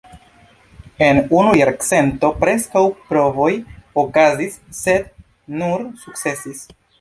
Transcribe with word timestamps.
En 1.07 1.19
unu 1.41 1.51
jarcento, 1.59 2.31
preskaŭ 2.45 2.83
provoj 3.11 3.51
okazis 4.05 4.57
sed 4.79 5.07
nur 5.61 5.87
sukcesis. 6.07 6.67